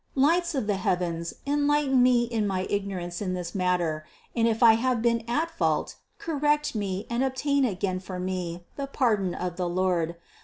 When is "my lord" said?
9.59-10.15